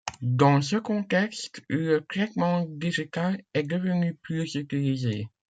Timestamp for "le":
1.69-1.99